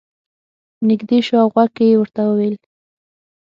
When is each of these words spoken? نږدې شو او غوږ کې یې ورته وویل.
نږدې 0.87 1.19
شو 1.25 1.35
او 1.41 1.47
غوږ 1.53 1.69
کې 1.77 1.85
یې 1.89 1.95
ورته 1.99 2.21
وویل. 2.25 2.55